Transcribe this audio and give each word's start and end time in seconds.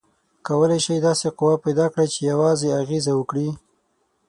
کولی 0.45 0.79
شئ 0.85 0.97
داسې 1.07 1.27
قوه 1.39 1.55
پیداکړئ 1.65 2.07
چې 2.13 2.19
یوازې 2.31 2.69
اغیزه 2.81 3.13
وکړي؟ 3.15 3.47